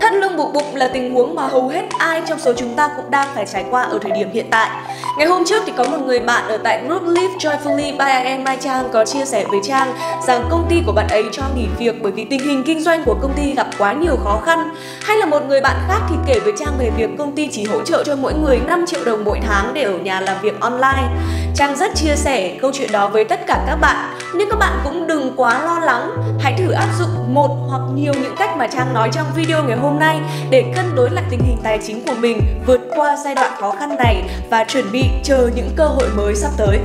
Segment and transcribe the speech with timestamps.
[0.00, 2.90] Thắt lưng buộc bụng là tình huống mà hầu hết ai trong số chúng ta
[2.96, 4.70] cũng đang phải trải qua ở thời điểm hiện tại.
[5.18, 8.44] Ngày hôm trước thì có một người bạn ở tại group Live Joyfully by Em
[8.44, 9.92] Mai Trang có chia sẻ với Trang
[10.26, 13.04] rằng công ty của bạn ấy cho nghỉ việc bởi vì tình hình kinh doanh
[13.04, 14.74] của công ty gặp quá nhiều khó khăn.
[15.02, 17.64] Hay là một người bạn khác thì kể với Trang về việc công ty chỉ
[17.64, 20.60] hỗ trợ cho mỗi người 5 triệu đồng mỗi tháng để ở nhà làm việc
[20.60, 21.08] online.
[21.54, 23.96] Trang rất chia sẻ câu chuyện đó với tất cả các bạn,
[24.34, 26.10] nhưng các bạn cũng đừng quá lo lắng
[26.40, 29.77] hãy thử áp dụng một hoặc nhiều những cách mà trang nói trong video ngày
[29.78, 30.20] hôm nay
[30.50, 33.70] để cân đối lại tình hình tài chính của mình vượt qua giai đoạn khó
[33.70, 36.78] khăn này và chuẩn bị chờ những cơ hội mới sắp tới.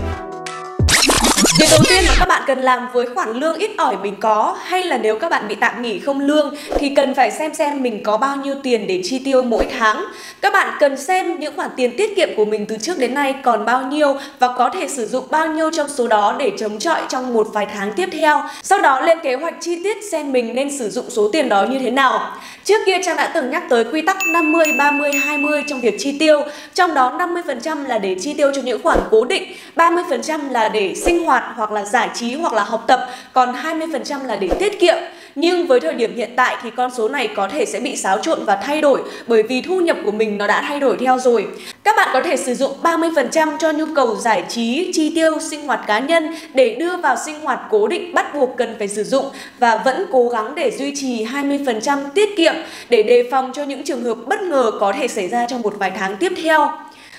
[1.59, 4.57] Việc đầu tiên mà các bạn cần làm với khoản lương ít ỏi mình có
[4.63, 7.83] hay là nếu các bạn bị tạm nghỉ không lương thì cần phải xem xem
[7.83, 10.05] mình có bao nhiêu tiền để chi tiêu mỗi tháng.
[10.41, 13.35] Các bạn cần xem những khoản tiền tiết kiệm của mình từ trước đến nay
[13.43, 16.79] còn bao nhiêu và có thể sử dụng bao nhiêu trong số đó để chống
[16.79, 18.43] chọi trong một vài tháng tiếp theo.
[18.61, 21.65] Sau đó lên kế hoạch chi tiết xem mình nên sử dụng số tiền đó
[21.65, 22.37] như thế nào.
[22.63, 26.17] Trước kia Trang đã từng nhắc tới quy tắc 50 30 20 trong việc chi
[26.19, 26.41] tiêu,
[26.73, 29.43] trong đó 50% là để chi tiêu cho những khoản cố định,
[29.75, 34.25] 30% là để sinh hoạt hoặc là giải trí hoặc là học tập, còn 20%
[34.25, 34.95] là để tiết kiệm.
[35.35, 38.17] Nhưng với thời điểm hiện tại thì con số này có thể sẽ bị xáo
[38.17, 41.19] trộn và thay đổi bởi vì thu nhập của mình nó đã thay đổi theo
[41.19, 41.47] rồi.
[41.83, 45.67] Các bạn có thể sử dụng 30% cho nhu cầu giải trí, chi tiêu, sinh
[45.67, 49.03] hoạt cá nhân để đưa vào sinh hoạt cố định bắt buộc cần phải sử
[49.03, 49.25] dụng
[49.59, 52.53] và vẫn cố gắng để duy trì 20% tiết kiệm
[52.89, 55.73] để đề phòng cho những trường hợp bất ngờ có thể xảy ra trong một
[55.79, 56.71] vài tháng tiếp theo.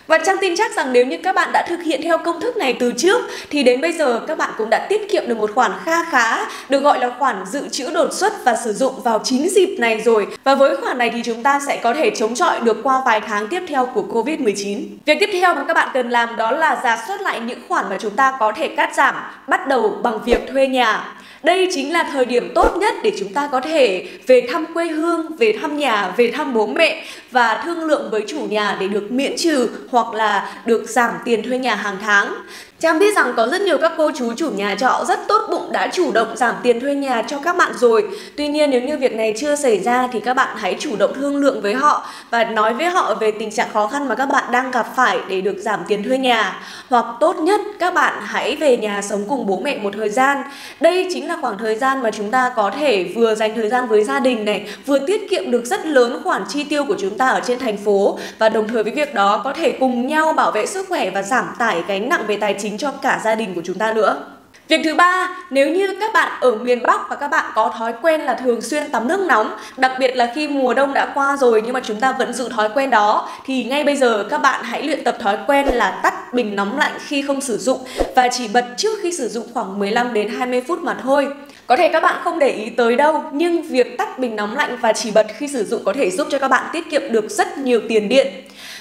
[0.06, 2.56] Và Trang tin chắc rằng nếu như các bạn đã thực hiện theo công thức
[2.56, 5.50] này từ trước, thì đến bây giờ các bạn cũng đã tiết kiệm được một
[5.55, 9.20] khoản kha khá, được gọi là khoản dự trữ đột xuất và sử dụng vào
[9.24, 10.27] chính dịp này rồi.
[10.44, 13.20] Và với khoản này thì chúng ta sẽ có thể chống chọi được qua vài
[13.20, 14.84] tháng tiếp theo của Covid-19.
[15.06, 17.84] Việc tiếp theo mà các bạn cần làm đó là giả soát lại những khoản
[17.91, 19.14] mà chúng ta có thể cắt giảm,
[19.48, 21.14] bắt đầu bằng việc thuê nhà.
[21.45, 24.87] Đây chính là thời điểm tốt nhất để chúng ta có thể về thăm quê
[24.87, 28.89] hương, về thăm nhà, về thăm bố mẹ và thương lượng với chủ nhà để
[28.89, 32.34] được miễn trừ hoặc là được giảm tiền thuê nhà hàng tháng.
[32.80, 35.73] Trang biết rằng có rất nhiều các cô chú chủ nhà trọ rất tốt bụng
[35.73, 38.08] đã chủ động giảm tiền thuê nhà cho các bạn rồi.
[38.36, 41.14] Tuy nhiên nếu như việc này chưa xảy ra thì các bạn hãy chủ động
[41.14, 44.27] thương lượng với họ và nói với họ về tình trạng khó khăn mà các
[44.27, 46.61] bạn đang gặp phải để được giảm tiền thuê nhà.
[46.89, 50.39] Hoặc tốt nhất các bạn hãy về nhà sống cùng bố mẹ một thời gian.
[50.80, 53.89] Đây chính là khoảng thời gian mà chúng ta có thể vừa dành thời gian
[53.89, 57.18] với gia đình này, vừa tiết kiệm được rất lớn khoản chi tiêu của chúng
[57.18, 60.33] ta ở trên thành phố và đồng thời với việc đó có thể cùng nhau
[60.33, 63.20] bảo vệ sức khỏe và giảm tải gánh nặng về tài chính chính cho cả
[63.25, 64.25] gia đình của chúng ta nữa.
[64.69, 67.92] Việc thứ ba, nếu như các bạn ở miền Bắc và các bạn có thói
[68.02, 71.36] quen là thường xuyên tắm nước nóng, đặc biệt là khi mùa đông đã qua
[71.36, 74.39] rồi nhưng mà chúng ta vẫn giữ thói quen đó thì ngay bây giờ các
[74.39, 77.79] bạn hãy luyện tập thói quen là tắt bình nóng lạnh khi không sử dụng
[78.17, 81.29] và chỉ bật trước khi sử dụng khoảng 15 đến 20 phút mà thôi.
[81.67, 84.79] Có thể các bạn không để ý tới đâu, nhưng việc tắt bình nóng lạnh
[84.80, 87.30] và chỉ bật khi sử dụng có thể giúp cho các bạn tiết kiệm được
[87.30, 88.27] rất nhiều tiền điện.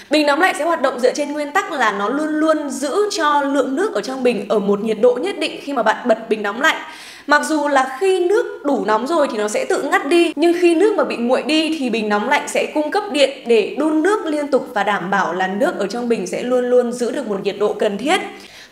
[0.10, 2.96] Bình nóng lạnh sẽ hoạt động dựa trên nguyên tắc là nó luôn luôn giữ
[3.12, 6.08] cho lượng nước ở trong bình ở một nhiệt độ nhất định khi mà bạn
[6.08, 6.76] bật bình nóng lạnh.
[7.28, 10.54] Mặc dù là khi nước đủ nóng rồi thì nó sẽ tự ngắt đi Nhưng
[10.62, 13.76] khi nước mà bị nguội đi thì bình nóng lạnh sẽ cung cấp điện để
[13.80, 16.92] đun nước liên tục Và đảm bảo là nước ở trong bình sẽ luôn luôn
[16.92, 18.22] giữ được một nhiệt độ cần thiết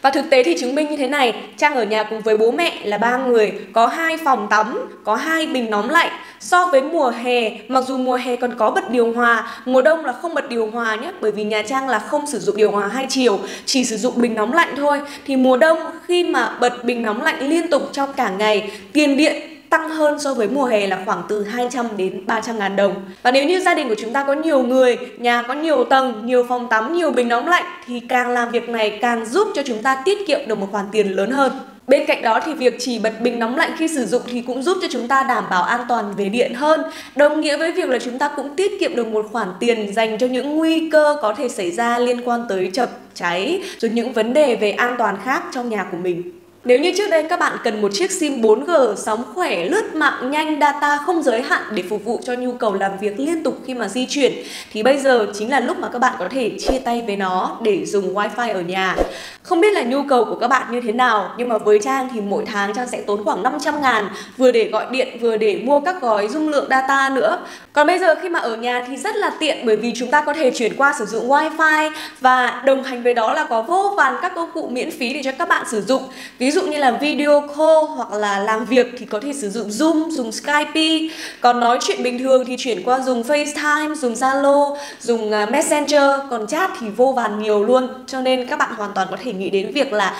[0.02, 2.52] và thực tế thì chứng minh như thế này, Trang ở nhà cùng với bố
[2.52, 6.10] mẹ là ba người, có hai phòng tắm, có hai bình nóng lạnh.
[6.40, 10.06] So với mùa hè, mặc dù mùa hè còn có bật điều hòa, mùa đông
[10.06, 12.72] là không bật điều hòa nhé, bởi vì nhà Trang là không sử dụng điều
[12.72, 15.02] hòa hai chiều, chỉ sử dụng bình nóng lạnh thôi.
[15.26, 19.18] Thì mùa đông khi mà bật bình nóng lạnh liên tục trong cả ngày, tiền
[19.18, 22.96] điện tăng hơn so với mùa hè là khoảng từ 200 đến 300 ngàn đồng.
[23.24, 26.22] Và nếu như gia đình của chúng ta có nhiều người, nhà có nhiều tầng,
[26.26, 29.62] nhiều phòng tắm, nhiều bình nóng lạnh thì càng làm việc này càng giúp cho
[29.66, 31.52] chúng ta tiết kiệm được một khoản tiền lớn hơn.
[31.88, 34.64] Bên cạnh đó thì việc chỉ bật bình nóng lạnh khi sử dụng thì cũng
[34.64, 36.82] giúp cho chúng ta đảm bảo an toàn về điện hơn.
[37.16, 40.18] Đồng nghĩa với việc là chúng ta cũng tiết kiệm được một khoản tiền dành
[40.18, 44.14] cho những nguy cơ có thể xảy ra liên quan tới chập cháy rồi những
[44.14, 46.41] vấn đề về an toàn khác trong nhà của mình.
[46.64, 50.32] Nếu như trước đây các bạn cần một chiếc SIM 4G sóng khỏe, lướt mạng
[50.32, 53.58] nhanh, data không giới hạn để phục vụ cho nhu cầu làm việc liên tục
[53.66, 54.34] khi mà di chuyển
[54.74, 57.58] thì bây giờ chính là lúc mà các bạn có thể chia tay với nó
[57.62, 58.96] để dùng wifi ở nhà.
[59.44, 62.10] Không biết là nhu cầu của các bạn như thế nào nhưng mà với Trang
[62.14, 65.62] thì mỗi tháng Trang sẽ tốn khoảng 500 ngàn vừa để gọi điện vừa để
[65.64, 67.38] mua các gói dung lượng data nữa.
[67.74, 70.22] Còn bây giờ khi mà ở nhà thì rất là tiện bởi vì chúng ta
[70.22, 73.94] có thể chuyển qua sử dụng wifi và đồng hành với đó là có vô
[73.98, 76.04] vàn các công cụ miễn phí để cho các bạn sử dụng.
[76.40, 79.50] Ví ví dụ như là video call hoặc là làm việc thì có thể sử
[79.50, 81.16] dụng Zoom, dùng Skype.
[81.42, 86.12] Còn nói chuyện bình thường thì chuyển qua dùng FaceTime, dùng Zalo, dùng à, Messenger.
[86.30, 87.88] Còn chat thì vô vàn nhiều luôn.
[88.08, 90.16] Cho nên các bạn hoàn toàn có thể nghĩ đến việc là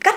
[0.00, 0.14] cắt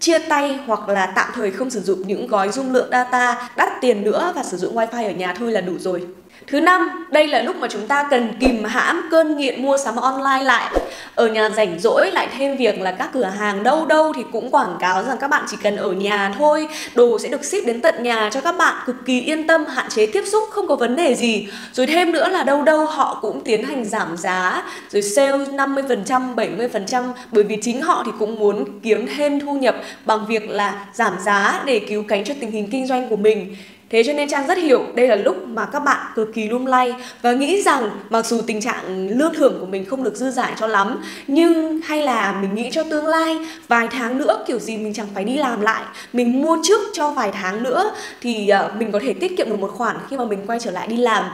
[0.00, 3.68] chia tay hoặc là tạm thời không sử dụng những gói dung lượng data đắt
[3.80, 6.02] tiền nữa và sử dụng wifi ở nhà thôi là đủ rồi.
[6.46, 9.96] Thứ năm, đây là lúc mà chúng ta cần kìm hãm cơn nghiện mua sắm
[9.96, 10.74] online lại.
[11.14, 14.50] Ở nhà rảnh rỗi lại thêm việc là các cửa hàng đâu đâu thì cũng
[14.50, 17.80] quảng cáo rằng các bạn chỉ cần ở nhà thôi, đồ sẽ được ship đến
[17.80, 20.76] tận nhà cho các bạn cực kỳ yên tâm, hạn chế tiếp xúc, không có
[20.76, 21.48] vấn đề gì.
[21.72, 26.34] Rồi thêm nữa là đâu đâu họ cũng tiến hành giảm giá, rồi sale 50%,
[26.34, 30.86] 70% bởi vì chính họ thì cũng muốn kiếm thêm thu nhập bằng việc là
[30.94, 33.56] giảm giá để cứu cánh cho tình hình kinh doanh của mình.
[33.92, 36.66] Thế cho nên Trang rất hiểu, đây là lúc mà các bạn cực kỳ lung
[36.66, 40.30] lay và nghĩ rằng mặc dù tình trạng lương thưởng của mình không được dư
[40.30, 44.58] dả cho lắm, nhưng hay là mình nghĩ cho tương lai, vài tháng nữa, kiểu
[44.58, 47.90] gì mình chẳng phải đi làm lại, mình mua trước cho vài tháng nữa
[48.20, 50.70] thì ờ, mình có thể tiết kiệm được một khoản khi mà mình quay trở
[50.70, 51.24] lại đi làm.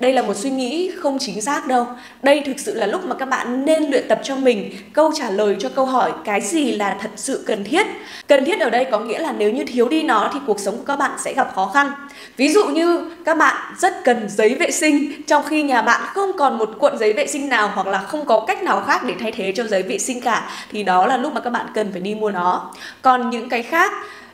[0.00, 1.86] Đây là một suy nghĩ không chính xác đâu.
[2.22, 5.30] Đây thực sự là lúc mà các bạn nên luyện tập cho mình câu trả
[5.30, 7.86] lời cho câu hỏi cái gì là thật sự cần thiết.
[8.26, 10.76] Cần thiết ở đây có nghĩa là nếu như thiếu đi nó thì cuộc sống
[10.76, 11.90] của các bạn sẽ gặp khó khăn.
[12.36, 16.30] Ví dụ như các bạn rất cần giấy vệ sinh trong khi nhà bạn không
[16.38, 19.14] còn một cuộn giấy vệ sinh nào hoặc là không có cách nào khác để
[19.20, 21.92] thay thế cho giấy vệ sinh cả thì đó là lúc mà các bạn cần
[21.92, 22.74] phải đi mua nó.
[23.02, 23.92] Còn những cái khác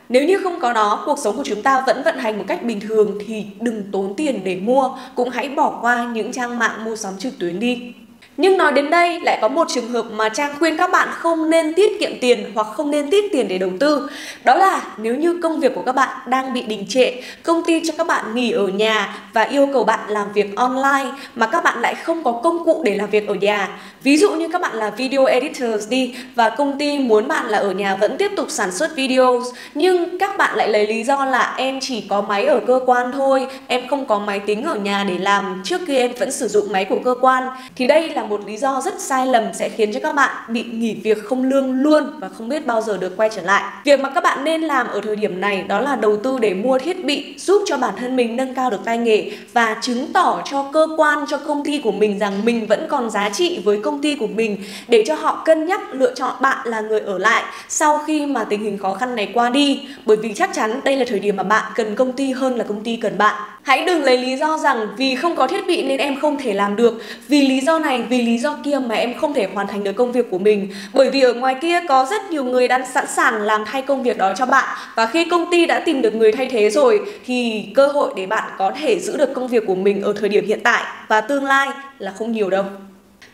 [0.08, 2.62] nếu như không có nó, cuộc sống của chúng ta vẫn vận hành một cách
[2.62, 6.84] bình thường thì đừng tốn tiền để mua, cũng hãy bỏ qua những trang mạng
[6.84, 7.92] mua sắm trực tuyến đi.
[8.36, 11.50] Nhưng nói đến đây lại có một trường hợp mà Trang khuyên các bạn không
[11.50, 14.08] nên tiết kiệm tiền hoặc không nên tiết tiền để đầu tư.
[14.44, 17.80] Đó là nếu như công việc của các bạn đang bị đình trệ, công ty
[17.84, 21.64] cho các bạn nghỉ ở nhà và yêu cầu bạn làm việc online mà các
[21.64, 23.68] bạn lại không có công cụ để làm việc ở nhà.
[24.02, 27.58] Ví dụ như các bạn là video editors đi và công ty muốn bạn là
[27.58, 31.24] ở nhà vẫn tiếp tục sản xuất videos nhưng các bạn lại lấy lý do
[31.24, 34.74] là em chỉ có máy ở cơ quan thôi, em không có máy tính ở
[34.74, 37.42] nhà để làm trước kia em vẫn sử dụng máy của cơ quan.
[37.76, 40.30] Thì đây là là một lý do rất sai lầm sẽ khiến cho các bạn
[40.48, 43.62] bị nghỉ việc không lương luôn và không biết bao giờ được quay trở lại.
[43.84, 46.54] Việc mà các bạn nên làm ở thời điểm này đó là đầu tư để
[46.54, 50.12] mua thiết bị, giúp cho bản thân mình nâng cao được tay nghề và chứng
[50.12, 53.60] tỏ cho cơ quan, cho công ty của mình rằng mình vẫn còn giá trị
[53.64, 54.56] với công ty của mình,
[54.88, 58.44] để cho họ cân nhắc lựa chọn bạn là người ở lại sau khi mà
[58.44, 61.36] tình hình khó khăn này qua đi bởi vì chắc chắn đây là thời điểm
[61.36, 64.36] mà bạn cần công ty hơn là công ty cần bạn Hãy đừng lấy lý
[64.36, 67.02] do rằng vì không có thiết bị nên em không thể làm được.
[67.28, 69.92] Vì lý do này, vì lý do kia mà em không thể hoàn thành được
[69.92, 70.68] công việc của mình.
[70.92, 74.02] Bởi vì ở ngoài kia có rất nhiều người đang sẵn sàng làm thay công
[74.02, 74.78] việc đó cho bạn.
[74.94, 78.26] Và khi công ty đã tìm được người thay thế rồi Thì cơ hội để
[78.26, 81.20] bạn có thể giữ được công việc của mình ở thời điểm hiện tại Và
[81.20, 81.68] tương lai
[81.98, 82.64] là không nhiều đâu.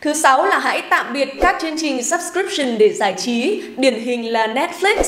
[0.01, 4.31] Thứ sáu là hãy tạm biệt các chương trình subscription để giải trí, điển hình
[4.31, 5.03] là Netflix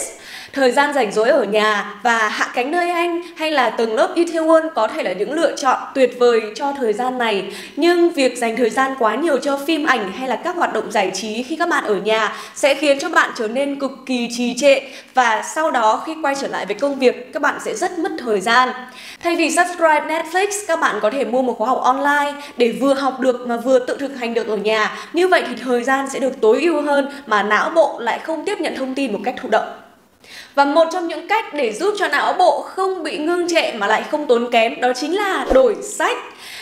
[0.53, 4.13] thời gian rảnh rỗi ở nhà và hạ cánh nơi anh hay là tầng lớp
[4.15, 7.51] Itaewon có thể là những lựa chọn tuyệt vời cho thời gian này.
[7.75, 10.91] Nhưng việc dành thời gian quá nhiều cho phim ảnh hay là các hoạt động
[10.91, 14.29] giải trí khi các bạn ở nhà sẽ khiến cho bạn trở nên cực kỳ
[14.38, 14.79] trì trệ
[15.13, 18.11] và sau đó khi quay trở lại với công việc, các bạn sẽ rất mất
[18.19, 18.69] thời gian.
[19.23, 22.94] Thay vì subscribe Netflix, các bạn có thể mua một khóa học online để vừa
[22.94, 24.95] học được mà vừa tự thực hành được ở nhà.
[25.13, 28.45] Như vậy thì thời gian sẽ được tối ưu hơn mà não bộ lại không
[28.45, 29.82] tiếp nhận thông tin một cách thụ động
[30.55, 33.87] và một trong những cách để giúp cho não bộ không bị ngưng trệ mà
[33.87, 36.17] lại không tốn kém đó chính là đổi sách.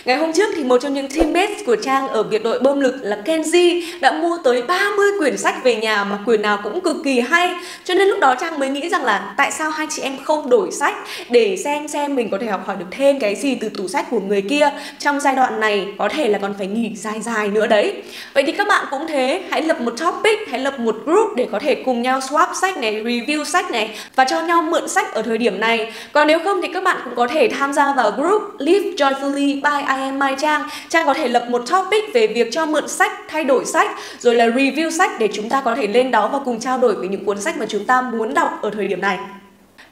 [0.05, 2.95] Ngày hôm trước thì một trong những teammates của Trang ở biệt đội bơm lực
[3.01, 6.95] là Kenji đã mua tới 30 quyển sách về nhà mà quyển nào cũng cực
[7.03, 7.49] kỳ hay.
[7.83, 10.49] Cho nên lúc đó Trang mới nghĩ rằng là tại sao hai chị em không
[10.49, 10.95] đổi sách
[11.29, 14.05] để xem xem mình có thể học hỏi được thêm cái gì từ tủ sách
[14.09, 14.69] của người kia
[14.99, 17.93] trong giai đoạn này có thể là còn phải nghỉ dài dài nữa đấy.
[18.33, 21.47] Vậy thì các bạn cũng thế, hãy lập một topic, hãy lập một group để
[21.51, 25.13] có thể cùng nhau swap sách này, review sách này và cho nhau mượn sách
[25.13, 25.93] ở thời điểm này.
[26.11, 29.61] Còn nếu không thì các bạn cũng có thể tham gia vào group Live Joyfully
[29.61, 30.69] by I am mai Trang.
[30.89, 34.35] Trang có thể lập một topic về việc cho mượn sách, thay đổi sách, rồi
[34.35, 37.07] là review sách để chúng ta có thể lên đó và cùng trao đổi về
[37.07, 39.19] những cuốn sách mà chúng ta muốn đọc ở thời điểm này.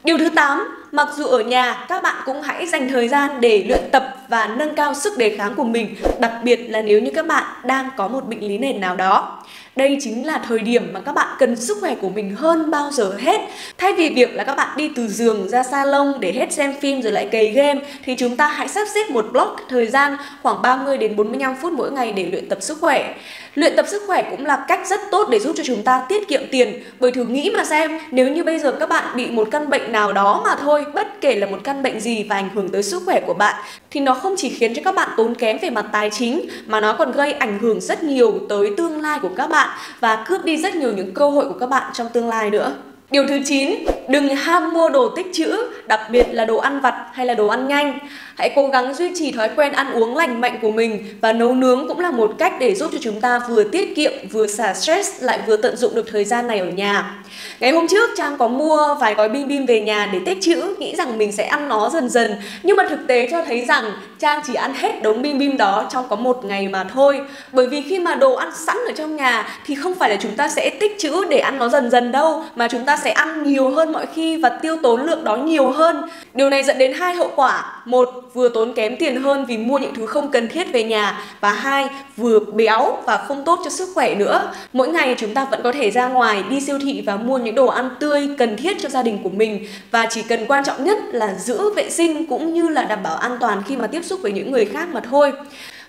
[0.04, 3.64] Điều thứ 8, mặc dù ở nhà, các bạn cũng hãy dành thời gian để
[3.68, 7.10] luyện tập và nâng cao sức đề kháng của mình, đặc biệt là nếu như
[7.14, 9.38] các bạn đang có một bệnh lý nền nào đó.
[9.76, 12.90] Đây chính là thời điểm mà các bạn cần sức khỏe của mình hơn bao
[12.92, 13.40] giờ hết.
[13.78, 17.02] Thay vì việc là các bạn đi từ giường ra salon để hết xem phim
[17.02, 20.62] rồi lại cày game, thì chúng ta hãy sắp xếp một block thời gian khoảng
[20.62, 23.14] 30 đến 45 phút mỗi ngày để luyện tập sức khỏe.
[23.54, 26.28] Luyện tập sức khỏe cũng là cách rất tốt để giúp cho chúng ta tiết
[26.28, 29.48] kiệm tiền, bởi thử nghĩ mà xem, nếu như bây giờ các bạn bị một
[29.50, 32.48] căn bệnh nào đó mà thôi, bất kể là một căn bệnh gì và ảnh
[32.54, 33.54] hưởng tới sức khỏe của bạn,
[33.90, 36.80] thì nó không chỉ khiến cho các bạn tốn kém về mặt tài chính, mà
[36.80, 39.59] nó còn gây ảnh hưởng rất nhiều tới tương lai của các bạn
[40.00, 42.72] và cướp đi rất nhiều những cơ hội của các bạn trong tương lai nữa.
[43.10, 43.74] Điều thứ 9,
[44.08, 47.46] đừng ham mua đồ tích trữ, đặc biệt là đồ ăn vặt hay là đồ
[47.46, 47.98] ăn nhanh.
[48.36, 51.54] Hãy cố gắng duy trì thói quen ăn uống lành mạnh của mình và nấu
[51.54, 54.74] nướng cũng là một cách để giúp cho chúng ta vừa tiết kiệm, vừa xả
[54.74, 57.14] stress lại vừa tận dụng được thời gian này ở nhà.
[57.60, 60.74] Ngày hôm trước Trang có mua vài gói bim bim về nhà để tích trữ,
[60.78, 62.34] nghĩ rằng mình sẽ ăn nó dần dần.
[62.62, 63.84] Nhưng mà thực tế cho thấy rằng
[64.20, 67.20] Trang chỉ ăn hết đống bim bim đó trong có một ngày mà thôi.
[67.52, 70.36] Bởi vì khi mà đồ ăn sẵn ở trong nhà thì không phải là chúng
[70.36, 73.42] ta sẽ tích trữ để ăn nó dần dần đâu, mà chúng ta sẽ ăn
[73.42, 76.02] nhiều hơn mọi khi và tiêu tốn lượng đó nhiều hơn.
[76.34, 77.82] Điều này dẫn đến hai hậu quả.
[77.84, 81.20] Một, vừa tốn kém tiền hơn vì mua những thứ không cần thiết về nhà
[81.40, 84.52] và hai, vừa béo và không tốt cho sức khỏe nữa.
[84.72, 87.54] Mỗi ngày chúng ta vẫn có thể ra ngoài đi siêu thị và mua những
[87.54, 90.84] đồ ăn tươi cần thiết cho gia đình của mình và chỉ cần quan trọng
[90.84, 94.04] nhất là giữ vệ sinh cũng như là đảm bảo an toàn khi mà tiếp
[94.10, 95.32] xúc với những người khác mà thôi.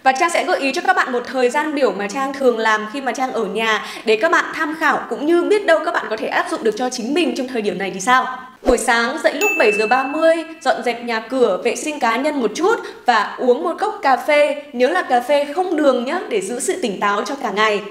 [0.03, 2.57] Và Trang sẽ gợi ý cho các bạn một thời gian biểu mà Trang thường
[2.57, 5.79] làm khi mà Trang ở nhà để các bạn tham khảo cũng như biết đâu
[5.85, 7.99] các bạn có thể áp dụng được cho chính mình trong thời điểm này thì
[7.99, 8.50] sao.
[8.63, 12.41] Buổi sáng dậy lúc 7 giờ 30, dọn dẹp nhà cửa, vệ sinh cá nhân
[12.41, 12.75] một chút
[13.06, 16.60] và uống một cốc cà phê, nhớ là cà phê không đường nhé để giữ
[16.60, 17.82] sự tỉnh táo cho cả ngày.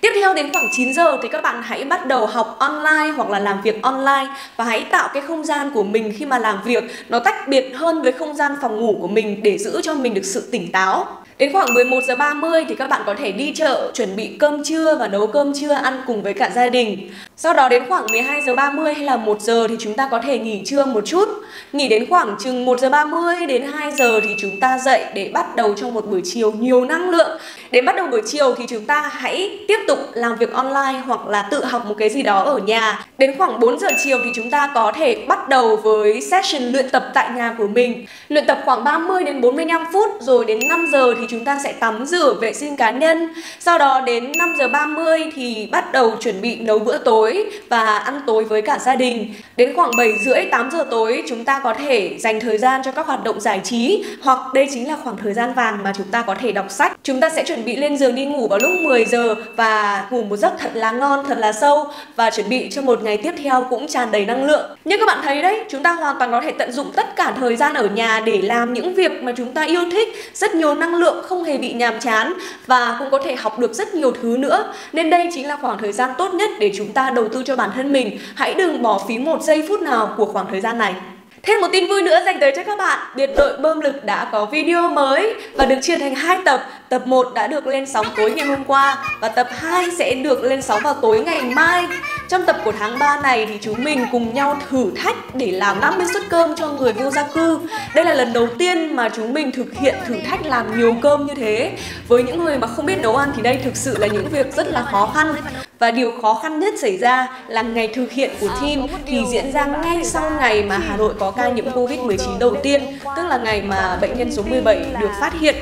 [0.00, 3.30] Tiếp theo đến khoảng 9 giờ thì các bạn hãy bắt đầu học online hoặc
[3.30, 4.26] là làm việc online
[4.56, 7.72] và hãy tạo cái không gian của mình khi mà làm việc nó tách biệt
[7.74, 10.72] hơn với không gian phòng ngủ của mình để giữ cho mình được sự tỉnh
[10.72, 11.21] táo.
[11.38, 14.64] Đến khoảng 11 giờ 30 thì các bạn có thể đi chợ, chuẩn bị cơm
[14.64, 17.10] trưa và nấu cơm trưa ăn cùng với cả gia đình.
[17.36, 20.18] Sau đó đến khoảng 12 giờ 30 hay là 1 giờ thì chúng ta có
[20.18, 21.28] thể nghỉ trưa một chút.
[21.72, 25.30] Nghỉ đến khoảng chừng 1 giờ 30 đến 2 giờ thì chúng ta dậy để
[25.34, 27.38] bắt đầu cho một buổi chiều nhiều năng lượng.
[27.70, 31.26] Để bắt đầu buổi chiều thì chúng ta hãy tiếp tục làm việc online hoặc
[31.26, 33.06] là tự học một cái gì đó ở nhà.
[33.18, 36.90] Đến khoảng 4 giờ chiều thì chúng ta có thể bắt đầu với session luyện
[36.90, 38.06] tập tại nhà của mình.
[38.28, 41.72] Luyện tập khoảng 30 đến 45 phút, rồi đến 5 giờ thì chúng ta sẽ
[41.72, 43.28] tắm rửa vệ sinh cá nhân.
[43.60, 47.98] Sau đó đến 5 giờ 30 thì bắt đầu chuẩn bị nấu bữa tối và
[47.98, 49.34] ăn tối với cả gia đình.
[49.56, 52.80] Đến khoảng 7 rưỡi 8 giờ tối, chúng ta ta có thể dành thời gian
[52.84, 55.92] cho các hoạt động giải trí hoặc đây chính là khoảng thời gian vàng mà
[55.96, 56.96] chúng ta có thể đọc sách.
[57.02, 60.22] Chúng ta sẽ chuẩn bị lên giường đi ngủ vào lúc 10 giờ và ngủ
[60.22, 63.32] một giấc thật là ngon, thật là sâu và chuẩn bị cho một ngày tiếp
[63.42, 64.76] theo cũng tràn đầy năng lượng.
[64.84, 67.34] Như các bạn thấy đấy, chúng ta hoàn toàn có thể tận dụng tất cả
[67.36, 70.74] thời gian ở nhà để làm những việc mà chúng ta yêu thích, rất nhiều
[70.74, 72.32] năng lượng, không hề bị nhàm chán
[72.66, 74.72] và cũng có thể học được rất nhiều thứ nữa.
[74.92, 77.56] Nên đây chính là khoảng thời gian tốt nhất để chúng ta đầu tư cho
[77.56, 78.18] bản thân mình.
[78.34, 80.94] Hãy đừng bỏ phí một giây phút nào của khoảng thời gian này.
[81.42, 84.28] Thêm một tin vui nữa dành tới cho các bạn, biệt đội bơm lực đã
[84.32, 86.68] có video mới và được chia thành hai tập.
[86.88, 90.44] Tập 1 đã được lên sóng tối ngày hôm qua và tập 2 sẽ được
[90.44, 91.86] lên sóng vào tối ngày mai.
[92.28, 95.80] Trong tập của tháng 3 này thì chúng mình cùng nhau thử thách để làm
[95.80, 97.58] 50 suất cơm cho người vô gia cư.
[97.94, 101.26] Đây là lần đầu tiên mà chúng mình thực hiện thử thách làm nhiều cơm
[101.26, 101.72] như thế.
[102.08, 104.54] Với những người mà không biết nấu ăn thì đây thực sự là những việc
[104.56, 105.34] rất là khó khăn.
[105.82, 109.52] Và điều khó khăn nhất xảy ra là ngày thực hiện của team thì diễn
[109.52, 112.82] ra ngay sau ngày mà Hà Nội có ca nhiễm Covid-19 đầu tiên,
[113.16, 115.54] tức là ngày mà bệnh nhân số 17 được phát hiện.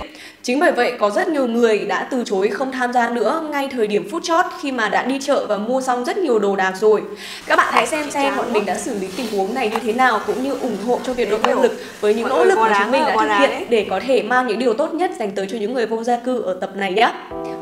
[0.43, 3.69] Chính bởi vậy có rất nhiều người đã từ chối không tham gia nữa ngay
[3.73, 6.57] thời điểm phút chót khi mà đã đi chợ và mua xong rất nhiều đồ
[6.57, 7.03] đạc rồi.
[7.47, 9.93] Các bạn hãy xem xem bọn mình đã xử lý tình huống này như thế
[9.93, 12.79] nào cũng như ủng hộ cho việc đội nỗ lực với những nỗ lực mà
[12.83, 15.47] chúng mình đã thực hiện để có thể mang những điều tốt nhất dành tới
[15.51, 17.13] cho những người vô gia cư ở tập này nhé.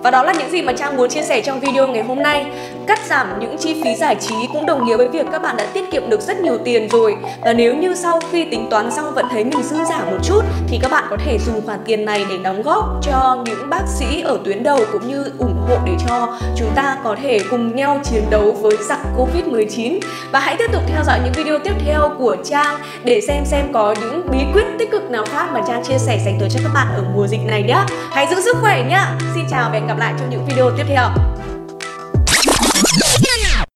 [0.02, 2.46] Và đó là những gì mà Trang muốn chia sẻ trong video ngày hôm nay.
[2.86, 5.66] Cắt giảm những chi phí giải trí cũng đồng nghĩa với việc các bạn đã
[5.74, 7.16] tiết kiệm được rất nhiều tiền rồi.
[7.40, 10.42] Và nếu như sau khi tính toán xong vẫn thấy mình dư giả một chút,
[10.68, 13.82] thì các bạn có thể dùng khoản tiền này để đóng góp cho những bác
[13.98, 17.76] sĩ ở tuyến đầu cũng như ủng hộ để cho chúng ta có thể cùng
[17.76, 20.00] nhau chiến đấu với giặc Covid-19.
[20.32, 23.72] Và hãy tiếp tục theo dõi những video tiếp theo của Trang để xem xem
[23.72, 26.60] có những bí quyết tích cực nào khác mà Trang chia sẻ dành tới cho
[26.64, 27.78] các bạn ở mùa dịch này nhé.
[28.10, 29.00] Hãy giữ sức khỏe nhé.
[29.34, 31.37] Xin chào và hẹn hẹn gặp lại trong những video tiếp theo.